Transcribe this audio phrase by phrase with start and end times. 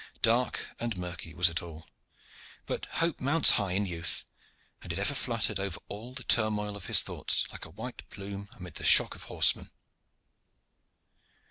[0.23, 1.87] Dark and murky was it all,
[2.65, 4.25] but hope mounts high in youth,
[4.81, 8.49] and it ever fluttered over all the turmoil of his thoughts like a white plume
[8.53, 9.69] amid the shock of horsemen.